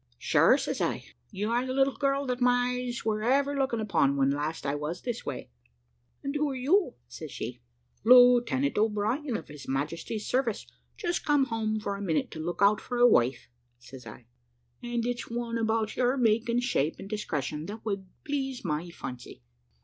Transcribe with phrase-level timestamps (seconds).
[0.19, 4.15] "`Sure,' says I, `you are the little girl that my eyes were ever looking upon
[4.17, 5.51] when last I was this way.'
[6.25, 7.61] "`And who are you?' says she.
[8.03, 10.65] "`Lieutenant O'Brien, of His Majesty's service,
[10.97, 14.25] just come home for a minute to look out for a wife,' says I;
[14.83, 19.43] `and it's one about your make, and shape, and discretion, that would please my fancy.'